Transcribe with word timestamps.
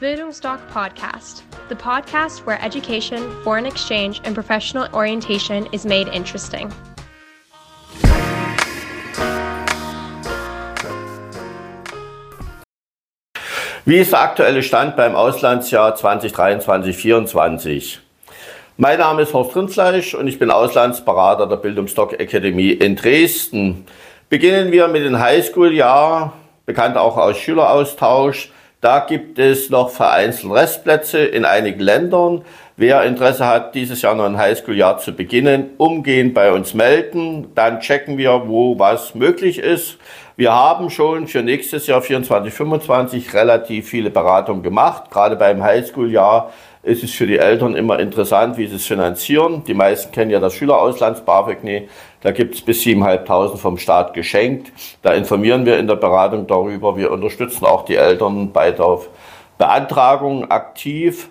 Bildungsdoc 0.00 0.60
Podcast, 0.72 1.42
the 1.68 1.74
podcast 1.74 2.46
where 2.46 2.56
education, 2.62 3.18
foreign 3.42 3.66
exchange, 3.66 4.20
and 4.22 4.32
professional 4.32 4.86
orientation 4.92 5.66
is 5.72 5.84
made 5.84 6.06
interesting. 6.14 6.70
Wie 13.84 13.96
ist 13.96 14.12
der 14.12 14.20
aktuelle 14.20 14.62
Stand 14.62 14.94
beim 14.94 15.16
Auslandsjahr 15.16 15.96
2023-2024? 15.96 17.98
Mein 18.76 19.00
Name 19.00 19.22
ist 19.22 19.34
Horst 19.34 19.56
Rindfleisch 19.56 20.14
und 20.14 20.28
ich 20.28 20.38
bin 20.38 20.52
Auslandsberater 20.52 21.48
der 21.48 21.56
Bildungsdoc 21.56 22.12
Akademie 22.20 22.70
in 22.70 22.94
Dresden. 22.94 23.84
Beginnen 24.28 24.70
wir 24.70 24.86
mit 24.86 25.04
dem 25.04 25.18
Highschool-Jahr, 25.18 26.34
bekannt 26.66 26.96
auch 26.96 27.16
aus 27.16 27.36
Schüleraustausch. 27.38 28.52
Da 28.80 29.00
gibt 29.00 29.40
es 29.40 29.70
noch 29.70 29.90
vereinzelt 29.90 30.52
Restplätze 30.52 31.18
in 31.18 31.44
einigen 31.44 31.80
Ländern. 31.80 32.44
Wer 32.76 33.02
Interesse 33.02 33.44
hat, 33.44 33.74
dieses 33.74 34.02
Jahr 34.02 34.14
noch 34.14 34.24
ein 34.24 34.38
Highschool-Jahr 34.38 34.98
zu 34.98 35.12
beginnen, 35.16 35.70
umgehend 35.78 36.32
bei 36.32 36.52
uns 36.52 36.74
melden. 36.74 37.48
Dann 37.56 37.80
checken 37.80 38.18
wir, 38.18 38.44
wo 38.46 38.78
was 38.78 39.16
möglich 39.16 39.58
ist. 39.58 39.98
Wir 40.36 40.52
haben 40.52 40.90
schon 40.90 41.26
für 41.26 41.42
nächstes 41.42 41.88
Jahr 41.88 42.02
24, 42.02 42.54
25 42.54 43.34
relativ 43.34 43.88
viele 43.88 44.10
Beratungen 44.10 44.62
gemacht. 44.62 45.10
Gerade 45.10 45.34
beim 45.34 45.60
Highschool-Jahr 45.60 46.52
ist 46.88 47.04
es 47.04 47.12
für 47.12 47.26
die 47.26 47.38
Eltern 47.38 47.76
immer 47.76 47.98
interessant, 48.00 48.56
wie 48.56 48.66
sie 48.66 48.76
es 48.76 48.86
finanzieren. 48.86 49.62
Die 49.66 49.74
meisten 49.74 50.10
kennen 50.10 50.30
ja 50.30 50.40
das 50.40 50.54
Schülerauslands 50.54 51.20
BAföG. 51.20 51.62
Nee, 51.62 51.88
da 52.22 52.32
gibt 52.32 52.54
es 52.54 52.62
bis 52.62 52.82
7.500 52.82 53.56
vom 53.58 53.78
Staat 53.78 54.14
geschenkt. 54.14 54.72
Da 55.02 55.12
informieren 55.12 55.66
wir 55.66 55.78
in 55.78 55.86
der 55.86 55.96
Beratung 55.96 56.46
darüber. 56.46 56.96
Wir 56.96 57.12
unterstützen 57.12 57.66
auch 57.66 57.84
die 57.84 57.96
Eltern 57.96 58.52
bei 58.52 58.72
der 58.72 59.00
Beantragung 59.58 60.50
aktiv. 60.50 61.28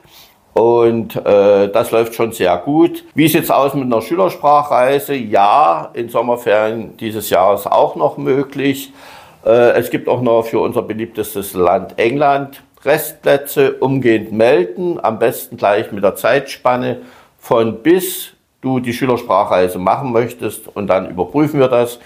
Und 0.53 1.15
äh, 1.15 1.69
das 1.69 1.91
läuft 1.91 2.15
schon 2.15 2.31
sehr 2.31 2.57
gut. 2.57 3.03
Wie 3.13 3.27
sieht's 3.27 3.51
aus 3.51 3.73
mit 3.73 3.85
einer 3.85 4.01
Schülersprachreise? 4.01 5.15
Ja, 5.15 5.89
in 5.93 6.09
Sommerferien 6.09 6.97
dieses 6.97 7.29
Jahres 7.29 7.67
auch 7.67 7.95
noch 7.95 8.17
möglich. 8.17 8.91
Äh, 9.45 9.71
es 9.71 9.89
gibt 9.89 10.07
auch 10.07 10.21
noch 10.21 10.43
für 10.43 10.59
unser 10.59 10.81
beliebtestes 10.81 11.53
Land 11.53 11.99
England 11.99 12.63
Restplätze 12.83 13.73
umgehend 13.73 14.31
melden, 14.31 14.99
am 15.03 15.19
besten 15.19 15.57
gleich 15.57 15.91
mit 15.91 16.03
der 16.03 16.15
Zeitspanne 16.15 17.01
von 17.39 17.81
bis 17.81 18.33
du 18.61 18.79
die 18.79 18.93
Schülersprachreise 18.93 19.79
machen 19.79 20.11
möchtest 20.11 20.67
und 20.75 20.87
dann 20.87 21.09
überprüfen 21.09 21.59
wir 21.59 21.67
das. 21.67 21.99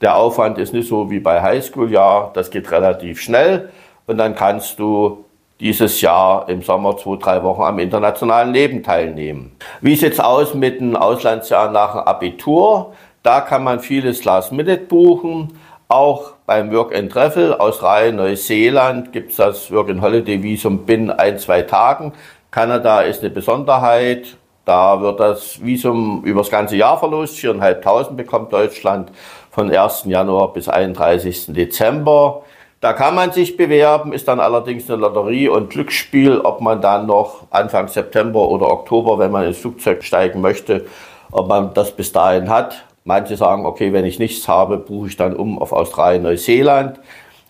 Der 0.00 0.16
Aufwand 0.16 0.58
ist 0.58 0.72
nicht 0.72 0.88
so 0.88 1.10
wie 1.10 1.20
bei 1.20 1.40
Highschool, 1.40 1.90
ja, 1.90 2.30
das 2.34 2.50
geht 2.50 2.70
relativ 2.70 3.20
schnell 3.20 3.70
und 4.06 4.18
dann 4.18 4.34
kannst 4.34 4.78
du 4.78 5.24
dieses 5.60 6.00
Jahr 6.00 6.48
im 6.48 6.62
Sommer 6.62 6.96
zwei, 6.96 7.16
drei 7.16 7.42
Wochen 7.42 7.62
am 7.62 7.78
internationalen 7.78 8.52
Leben 8.52 8.82
teilnehmen. 8.82 9.56
Wie 9.80 9.96
sieht's 9.96 10.20
aus 10.20 10.54
mit 10.54 10.80
dem 10.80 10.96
Auslandsjahr 10.96 11.70
nach 11.70 11.92
dem 11.92 12.00
Abitur? 12.00 12.92
Da 13.22 13.40
kann 13.40 13.64
man 13.64 13.80
vieles 13.80 14.24
Last 14.24 14.52
Minute 14.52 14.78
buchen. 14.78 15.58
Auch 15.88 16.32
beim 16.46 16.72
Work 16.72 16.94
and 16.94 17.12
Travel 17.12 17.54
Australien, 17.54 18.16
Neuseeland 18.16 19.12
gibt 19.12 19.32
es 19.32 19.36
das 19.36 19.70
Work 19.70 19.90
and 19.90 20.00
Holiday 20.00 20.42
Visum 20.42 20.86
binnen 20.86 21.10
ein, 21.10 21.38
zwei 21.38 21.62
Tagen. 21.62 22.12
Kanada 22.50 23.02
ist 23.02 23.20
eine 23.20 23.30
Besonderheit. 23.30 24.36
Da 24.64 25.00
wird 25.02 25.20
das 25.20 25.62
Visum 25.62 26.22
übers 26.24 26.50
ganze 26.50 26.76
Jahr 26.76 26.98
verlost. 26.98 27.36
4.500 27.36 28.14
bekommt 28.14 28.52
Deutschland 28.52 29.12
von 29.50 29.70
1. 29.70 30.04
Januar 30.06 30.54
bis 30.54 30.68
31. 30.68 31.46
Dezember. 31.48 32.44
Da 32.80 32.92
kann 32.92 33.14
man 33.14 33.32
sich 33.32 33.56
bewerben, 33.56 34.12
ist 34.12 34.28
dann 34.28 34.40
allerdings 34.40 34.90
eine 34.90 35.00
Lotterie 35.00 35.48
und 35.48 35.70
Glücksspiel, 35.70 36.40
ob 36.40 36.60
man 36.60 36.80
dann 36.80 37.06
noch 37.06 37.46
Anfang 37.50 37.88
September 37.88 38.48
oder 38.48 38.70
Oktober, 38.70 39.18
wenn 39.18 39.30
man 39.30 39.44
ins 39.44 39.58
Flugzeug 39.58 40.02
steigen 40.02 40.40
möchte, 40.40 40.86
ob 41.30 41.48
man 41.48 41.72
das 41.74 41.92
bis 41.92 42.12
dahin 42.12 42.48
hat. 42.48 42.84
Manche 43.06 43.36
sagen, 43.36 43.66
okay, 43.66 43.92
wenn 43.92 44.06
ich 44.06 44.18
nichts 44.18 44.48
habe, 44.48 44.78
buche 44.78 45.08
ich 45.08 45.16
dann 45.18 45.36
um 45.36 45.58
auf 45.58 45.72
Australien, 45.72 46.22
Neuseeland 46.22 46.98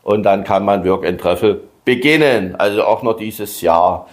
und 0.02 0.24
dann 0.24 0.42
kann 0.42 0.64
man 0.64 0.84
Work 0.84 1.06
and 1.06 1.20
Travel 1.20 1.60
beginnen, 1.84 2.56
also 2.56 2.82
auch 2.82 3.04
noch 3.04 3.16
dieses 3.16 3.60
Jahr. 3.60 4.08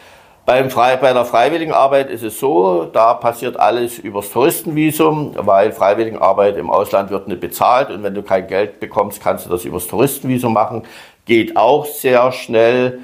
Beim 0.45 0.69
Frei, 0.69 0.97
bei 0.97 1.13
der 1.13 1.25
Freiwilligenarbeit 1.25 2.11
ist 2.11 2.21
es 2.21 2.39
so, 2.39 2.85
da 2.85 3.15
passiert 3.15 3.59
alles 3.59 3.97
übers 3.97 4.29
Touristenvisum, 4.29 5.33
weil 5.35 5.71
Freiwilligenarbeit 5.71 6.57
im 6.57 6.69
Ausland 6.69 7.09
wird 7.09 7.27
nicht 7.27 7.41
bezahlt 7.41 7.89
und 7.89 8.03
wenn 8.03 8.13
du 8.13 8.21
kein 8.21 8.45
Geld 8.45 8.79
bekommst, 8.79 9.19
kannst 9.19 9.47
du 9.47 9.49
das 9.49 9.65
übers 9.65 9.87
Touristenvisum 9.87 10.53
machen. 10.53 10.83
Geht 11.25 11.57
auch 11.57 11.87
sehr 11.87 12.31
schnell 12.33 12.99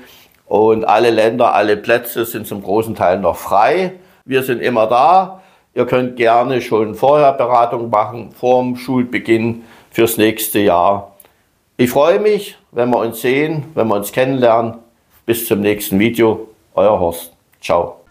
und 0.46 0.86
alle 0.86 1.10
Länder, 1.10 1.56
alle 1.56 1.76
Plätze 1.76 2.24
sind 2.24 2.46
zum 2.46 2.62
großen 2.62 2.94
Teil 2.94 3.18
noch 3.18 3.38
frei. 3.38 3.94
Wir 4.26 4.44
sind 4.44 4.62
immer 4.62 4.86
da. 4.86 5.42
Ihr 5.78 5.86
könnt 5.86 6.16
gerne 6.16 6.60
schon 6.60 6.96
vorher 6.96 7.34
Beratung 7.34 7.92
machen, 7.92 8.32
vor 8.32 8.64
dem 8.64 8.78
Schulbeginn 8.78 9.62
fürs 9.92 10.18
nächste 10.18 10.58
Jahr. 10.58 11.16
Ich 11.78 11.92
freue 11.92 12.20
mich, 12.20 12.58
wenn 12.72 12.90
wir 12.90 12.98
uns 12.98 13.22
sehen, 13.22 13.66
wenn 13.76 13.88
wir 13.88 13.94
uns 13.94 14.12
kennenlernen. 14.12 14.80
Bis 15.28 15.46
zum 15.46 15.62
nächsten 15.62 16.00
Video. 16.00 16.48
Euer 16.74 17.00
Horst. 17.00 17.32
Ciao. 17.62 18.07